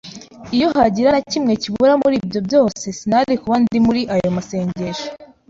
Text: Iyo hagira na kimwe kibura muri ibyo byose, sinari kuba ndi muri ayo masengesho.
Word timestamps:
Iyo 0.55 0.67
hagira 0.77 1.09
na 1.13 1.21
kimwe 1.31 1.53
kibura 1.61 1.93
muri 2.03 2.15
ibyo 2.25 2.39
byose, 2.47 2.83
sinari 2.97 3.33
kuba 3.41 3.55
ndi 3.61 3.77
muri 3.85 4.01
ayo 4.13 4.27
masengesho. 4.37 5.07